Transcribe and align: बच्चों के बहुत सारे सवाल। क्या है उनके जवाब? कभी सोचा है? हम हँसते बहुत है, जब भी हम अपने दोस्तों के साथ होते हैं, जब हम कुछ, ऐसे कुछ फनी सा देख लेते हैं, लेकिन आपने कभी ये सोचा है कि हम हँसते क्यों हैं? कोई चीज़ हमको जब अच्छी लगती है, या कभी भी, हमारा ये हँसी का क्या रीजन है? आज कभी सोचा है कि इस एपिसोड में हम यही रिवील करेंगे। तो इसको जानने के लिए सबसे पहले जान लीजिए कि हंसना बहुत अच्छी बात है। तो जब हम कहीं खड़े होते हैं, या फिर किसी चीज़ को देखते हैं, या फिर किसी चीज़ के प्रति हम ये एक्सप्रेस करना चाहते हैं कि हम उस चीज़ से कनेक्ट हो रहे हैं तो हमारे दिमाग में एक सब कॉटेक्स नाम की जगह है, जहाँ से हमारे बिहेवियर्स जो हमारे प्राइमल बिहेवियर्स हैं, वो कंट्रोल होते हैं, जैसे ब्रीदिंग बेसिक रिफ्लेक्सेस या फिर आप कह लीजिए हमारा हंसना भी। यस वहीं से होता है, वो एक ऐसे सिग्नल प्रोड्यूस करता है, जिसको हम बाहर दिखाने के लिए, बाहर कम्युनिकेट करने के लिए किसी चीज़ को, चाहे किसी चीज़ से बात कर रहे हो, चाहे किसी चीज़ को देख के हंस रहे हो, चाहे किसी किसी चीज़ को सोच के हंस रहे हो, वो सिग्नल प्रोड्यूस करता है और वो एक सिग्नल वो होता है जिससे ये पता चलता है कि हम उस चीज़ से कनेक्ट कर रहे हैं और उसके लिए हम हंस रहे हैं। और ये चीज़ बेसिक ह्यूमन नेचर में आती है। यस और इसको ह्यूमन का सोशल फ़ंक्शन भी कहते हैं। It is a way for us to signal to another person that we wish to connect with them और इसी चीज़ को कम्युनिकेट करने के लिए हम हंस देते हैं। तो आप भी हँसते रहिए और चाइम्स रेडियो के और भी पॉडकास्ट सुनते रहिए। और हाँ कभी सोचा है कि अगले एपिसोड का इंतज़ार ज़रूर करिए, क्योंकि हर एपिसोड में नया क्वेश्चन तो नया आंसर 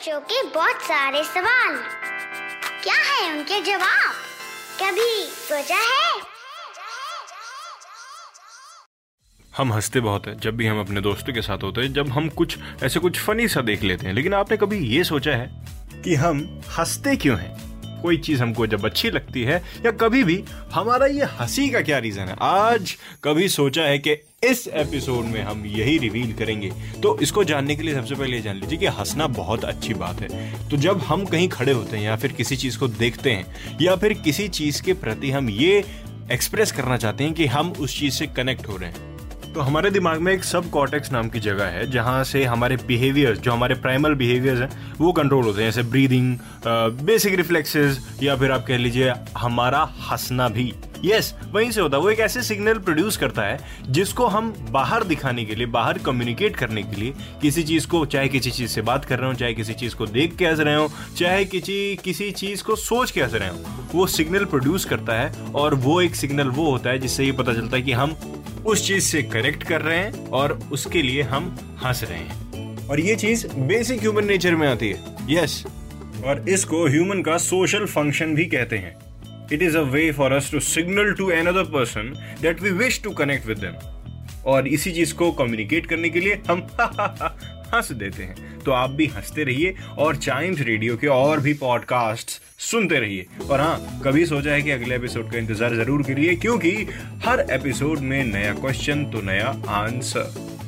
बच्चों 0.00 0.20
के 0.20 0.42
बहुत 0.42 0.82
सारे 0.82 1.24
सवाल। 1.24 1.74
क्या 2.82 2.94
है 2.94 3.38
उनके 3.38 3.60
जवाब? 3.60 4.14
कभी 4.82 5.24
सोचा 5.24 5.76
है? 5.76 6.20
हम 9.56 9.72
हँसते 9.72 10.00
बहुत 10.00 10.26
है, 10.26 10.38
जब 10.40 10.56
भी 10.56 10.66
हम 10.66 10.80
अपने 10.80 11.00
दोस्तों 11.00 11.32
के 11.32 11.42
साथ 11.42 11.62
होते 11.62 11.80
हैं, 11.80 11.92
जब 11.92 12.08
हम 12.08 12.28
कुछ, 12.28 12.58
ऐसे 12.82 13.00
कुछ 13.00 13.20
फनी 13.20 13.48
सा 13.48 13.60
देख 13.60 13.82
लेते 13.82 14.06
हैं, 14.06 14.14
लेकिन 14.14 14.34
आपने 14.34 14.56
कभी 14.56 14.78
ये 14.96 15.04
सोचा 15.04 15.30
है 15.30 15.50
कि 16.04 16.14
हम 16.14 16.60
हँसते 16.78 17.16
क्यों 17.16 17.38
हैं? 17.38 17.69
कोई 18.02 18.16
चीज़ 18.16 18.42
हमको 18.42 18.66
जब 18.66 18.84
अच्छी 18.84 19.10
लगती 19.10 19.42
है, 19.42 19.62
या 19.86 19.90
कभी 19.90 20.24
भी, 20.24 20.44
हमारा 20.72 21.06
ये 21.06 21.24
हँसी 21.24 21.68
का 21.68 21.80
क्या 21.80 21.98
रीजन 21.98 22.22
है? 22.22 22.36
आज 22.40 22.96
कभी 23.24 23.48
सोचा 23.48 23.82
है 23.82 23.98
कि 23.98 24.10
इस 24.44 24.68
एपिसोड 24.68 25.24
में 25.24 25.42
हम 25.42 25.66
यही 25.66 25.98
रिवील 25.98 26.32
करेंगे। 26.32 26.72
तो 27.02 27.18
इसको 27.18 27.44
जानने 27.44 27.76
के 27.76 27.82
लिए 27.82 27.94
सबसे 27.94 28.14
पहले 28.14 28.40
जान 28.40 28.56
लीजिए 28.56 28.78
कि 28.78 28.86
हंसना 28.86 29.26
बहुत 29.26 29.64
अच्छी 29.64 29.94
बात 29.94 30.20
है। 30.20 30.68
तो 30.68 30.76
जब 30.76 31.00
हम 31.00 31.24
कहीं 31.24 31.48
खड़े 31.48 31.72
होते 31.72 31.96
हैं, 31.96 32.04
या 32.04 32.16
फिर 32.16 32.32
किसी 32.32 32.56
चीज़ 32.56 32.78
को 32.78 32.88
देखते 32.88 33.32
हैं, 33.32 33.76
या 33.82 33.96
फिर 33.96 34.12
किसी 34.12 34.48
चीज़ 34.48 34.82
के 34.82 34.92
प्रति 34.92 35.30
हम 35.30 35.50
ये 35.50 35.84
एक्सप्रेस 36.32 36.72
करना 36.72 36.96
चाहते 36.96 37.24
हैं 37.24 37.34
कि 37.34 37.46
हम 37.46 37.70
उस 37.70 37.98
चीज़ 38.00 38.14
से 38.14 38.26
कनेक्ट 38.26 38.68
हो 38.68 38.76
रहे 38.76 38.90
हैं 38.90 39.09
तो 39.54 39.60
हमारे 39.60 39.90
दिमाग 39.90 40.20
में 40.20 40.32
एक 40.32 40.44
सब 40.44 40.68
कॉटेक्स 40.70 41.10
नाम 41.12 41.28
की 41.28 41.40
जगह 41.40 41.64
है, 41.66 41.90
जहाँ 41.90 42.22
से 42.24 42.44
हमारे 42.44 42.76
बिहेवियर्स 42.86 43.38
जो 43.38 43.52
हमारे 43.52 43.74
प्राइमल 43.76 44.14
बिहेवियर्स 44.14 44.60
हैं, 44.60 44.96
वो 44.98 45.12
कंट्रोल 45.12 45.44
होते 45.44 45.62
हैं, 45.62 45.70
जैसे 45.70 45.88
ब्रीदिंग 45.90 46.36
बेसिक 47.06 47.34
रिफ्लेक्सेस 47.34 47.98
या 48.22 48.36
फिर 48.36 48.52
आप 48.52 48.64
कह 48.66 48.76
लीजिए 48.76 49.12
हमारा 49.38 49.80
हंसना 50.02 50.48
भी। 50.48 50.72
यस 51.04 51.34
वहीं 51.52 51.70
से 51.70 51.80
होता 51.80 51.96
है, 51.96 52.02
वो 52.02 52.10
एक 52.10 52.20
ऐसे 52.20 52.42
सिग्नल 52.42 52.78
प्रोड्यूस 52.78 53.16
करता 53.16 53.42
है, 53.42 53.58
जिसको 53.88 54.26
हम 54.26 54.54
बाहर 54.70 55.04
दिखाने 55.04 55.44
के 55.44 55.54
लिए, 55.54 55.66
बाहर 55.66 55.98
कम्युनिकेट 55.98 56.56
करने 56.56 56.82
के 56.82 56.96
लिए 56.96 57.14
किसी 57.42 57.62
चीज़ 57.62 57.86
को, 57.86 58.06
चाहे 58.06 58.28
किसी 58.28 58.50
चीज़ 58.50 58.70
से 58.70 58.82
बात 58.82 59.04
कर 59.04 59.18
रहे 59.18 59.28
हो, 59.28 59.34
चाहे 59.34 59.54
किसी 59.54 59.72
चीज़ 59.72 59.94
को 59.94 60.06
देख 60.06 60.36
के 60.36 60.46
हंस 60.46 60.60
रहे 60.60 60.74
हो, 60.74 60.90
चाहे 61.18 61.44
किसी 61.44 61.98
किसी 62.04 62.30
चीज़ 62.30 62.62
को 62.62 62.76
सोच 62.76 63.10
के 63.10 63.22
हंस 63.22 63.34
रहे 63.34 63.48
हो, 63.48 63.56
वो 63.94 64.06
सिग्नल 64.06 64.44
प्रोड्यूस 64.44 64.84
करता 64.84 65.20
है 65.20 65.32
और 65.54 65.74
वो 65.74 66.00
एक 66.00 66.14
सिग्नल 66.14 66.48
वो 66.48 66.70
होता 66.70 66.90
है 66.90 66.98
जिससे 66.98 67.24
ये 67.24 67.32
पता 67.32 67.54
चलता 67.54 67.76
है 67.76 67.82
कि 67.82 67.92
हम 67.92 68.16
उस 68.66 68.86
चीज़ 68.86 69.04
से 69.04 69.22
कनेक्ट 69.22 69.62
कर 69.62 69.82
रहे 69.82 69.98
हैं 69.98 70.28
और 70.28 70.60
उसके 70.72 71.02
लिए 71.02 71.22
हम 71.22 71.58
हंस 71.84 72.04
रहे 72.04 72.18
हैं। 72.18 72.88
और 72.88 73.00
ये 73.00 73.16
चीज़ 73.16 73.46
बेसिक 73.48 74.00
ह्यूमन 74.00 74.24
नेचर 74.24 74.54
में 74.54 74.68
आती 74.68 74.88
है। 74.88 75.04
यस 75.30 75.64
और 76.26 76.48
इसको 76.48 76.86
ह्यूमन 76.86 77.22
का 77.22 77.36
सोशल 77.38 77.86
फ़ंक्शन 77.86 78.34
भी 78.34 78.44
कहते 78.46 78.78
हैं। 78.78 79.09
It 79.52 79.62
is 79.62 79.76
a 79.76 79.82
way 79.92 80.10
for 80.12 80.32
us 80.32 80.50
to 80.52 80.60
signal 80.60 81.12
to 81.12 81.30
another 81.30 81.70
person 81.72 82.12
that 82.42 82.62
we 82.62 82.70
wish 82.78 83.02
to 83.04 83.10
connect 83.20 83.46
with 83.46 83.58
them 83.58 83.74
और 84.50 84.68
इसी 84.68 84.92
चीज़ 84.92 85.14
को 85.14 85.30
कम्युनिकेट 85.32 85.86
करने 85.86 86.10
के 86.10 86.20
लिए 86.20 86.40
हम 86.50 86.66
हंस 87.74 87.90
देते 87.92 88.22
हैं। 88.22 88.58
तो 88.60 88.72
आप 88.72 88.90
भी 88.90 89.06
हँसते 89.06 89.44
रहिए 89.44 89.74
और 89.98 90.16
चाइम्स 90.16 90.60
रेडियो 90.60 90.96
के 90.96 91.06
और 91.06 91.40
भी 91.40 91.52
पॉडकास्ट 91.54 92.30
सुनते 92.60 92.98
रहिए। 93.00 93.26
और 93.50 93.60
हाँ 93.60 94.00
कभी 94.04 94.24
सोचा 94.26 94.52
है 94.52 94.62
कि 94.62 94.70
अगले 94.70 94.94
एपिसोड 94.94 95.30
का 95.32 95.38
इंतज़ार 95.38 95.74
ज़रूर 95.74 96.02
करिए, 96.02 96.34
क्योंकि 96.36 96.70
हर 97.24 97.46
एपिसोड 97.50 97.98
में 98.00 98.24
नया 98.24 98.52
क्वेश्चन 98.54 99.04
तो 99.04 99.22
नया 99.22 99.48
आंसर 99.68 100.58